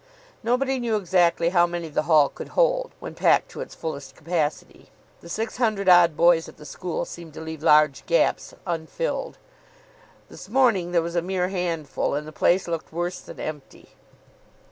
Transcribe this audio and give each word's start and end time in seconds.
Nobody 0.41 0.79
knew 0.79 0.95
exactly 0.95 1.49
how 1.49 1.67
many 1.67 1.87
the 1.87 2.01
Hall 2.09 2.27
could 2.27 2.47
hold, 2.57 2.89
when 2.99 3.13
packed 3.13 3.51
to 3.51 3.61
its 3.61 3.75
fullest 3.75 4.15
capacity. 4.15 4.89
The 5.19 5.29
six 5.29 5.57
hundred 5.57 5.87
odd 5.87 6.17
boys 6.17 6.49
at 6.49 6.57
the 6.57 6.65
school 6.65 7.05
seemed 7.05 7.35
to 7.35 7.39
leave 7.39 7.61
large 7.61 8.07
gaps 8.07 8.55
unfilled. 8.65 9.37
This 10.27 10.49
morning 10.49 10.91
there 10.91 11.03
was 11.03 11.15
a 11.15 11.21
mere 11.21 11.49
handful, 11.49 12.15
and 12.15 12.27
the 12.27 12.31
place 12.31 12.67
looked 12.67 12.91
worse 12.91 13.19
than 13.19 13.39
empty. 13.39 13.89